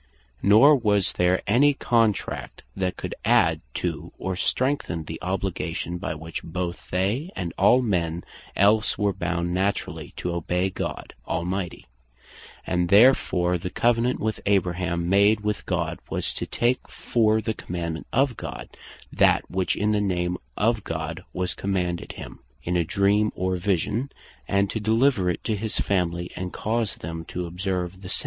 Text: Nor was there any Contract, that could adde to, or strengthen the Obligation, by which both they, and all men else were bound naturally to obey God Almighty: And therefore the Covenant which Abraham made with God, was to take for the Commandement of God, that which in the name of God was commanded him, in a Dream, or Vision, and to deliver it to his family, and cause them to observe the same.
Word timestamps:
Nor 0.41 0.77
was 0.77 1.13
there 1.13 1.43
any 1.45 1.75
Contract, 1.75 2.63
that 2.75 2.97
could 2.97 3.13
adde 3.23 3.61
to, 3.75 4.11
or 4.17 4.35
strengthen 4.35 5.03
the 5.03 5.21
Obligation, 5.21 5.99
by 5.99 6.15
which 6.15 6.41
both 6.41 6.89
they, 6.89 7.29
and 7.35 7.53
all 7.55 7.83
men 7.83 8.23
else 8.55 8.97
were 8.97 9.13
bound 9.13 9.53
naturally 9.53 10.11
to 10.17 10.33
obey 10.33 10.71
God 10.71 11.13
Almighty: 11.27 11.85
And 12.65 12.89
therefore 12.89 13.59
the 13.59 13.69
Covenant 13.69 14.19
which 14.19 14.41
Abraham 14.47 15.07
made 15.07 15.41
with 15.41 15.67
God, 15.67 15.99
was 16.09 16.33
to 16.33 16.47
take 16.47 16.87
for 16.89 17.39
the 17.39 17.53
Commandement 17.53 18.07
of 18.11 18.35
God, 18.35 18.69
that 19.13 19.51
which 19.51 19.75
in 19.75 19.91
the 19.91 20.01
name 20.01 20.35
of 20.57 20.83
God 20.83 21.23
was 21.31 21.53
commanded 21.53 22.13
him, 22.13 22.39
in 22.63 22.75
a 22.75 22.83
Dream, 22.83 23.31
or 23.35 23.57
Vision, 23.57 24.11
and 24.47 24.67
to 24.71 24.79
deliver 24.79 25.29
it 25.29 25.43
to 25.43 25.55
his 25.55 25.77
family, 25.79 26.31
and 26.35 26.51
cause 26.51 26.95
them 26.95 27.23
to 27.25 27.45
observe 27.45 28.01
the 28.01 28.09
same. 28.09 28.19